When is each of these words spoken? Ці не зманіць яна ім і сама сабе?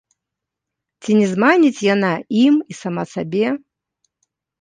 Ці 1.01 1.11
не 1.19 1.27
зманіць 1.33 1.85
яна 1.93 2.09
ім 2.45 2.57
і 2.73 2.79
сама 2.81 3.03
сабе? 3.13 3.53